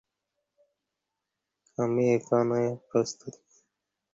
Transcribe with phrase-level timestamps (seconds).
[1.77, 3.57] আমি এখনো প্রস্তুত নই!